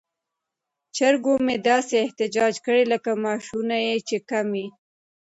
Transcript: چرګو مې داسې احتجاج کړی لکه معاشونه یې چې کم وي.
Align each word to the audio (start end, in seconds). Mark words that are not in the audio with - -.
چرګو 0.95 1.33
مې 1.45 1.55
داسې 1.69 1.95
احتجاج 2.05 2.53
کړی 2.65 2.83
لکه 2.93 3.09
معاشونه 3.23 3.75
یې 3.87 3.95
چې 4.07 4.17
کم 4.29 4.45
وي. 4.55 4.67